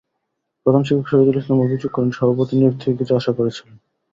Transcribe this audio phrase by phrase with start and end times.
[0.65, 3.75] প্রধান শিক্ষক শহিদুল ইসলাম অভিযোগ করেন, সভাপতি নিয়োগ থেকে কিছু আশা করেছিলেন।